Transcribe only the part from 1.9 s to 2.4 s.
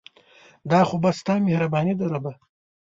ده ربه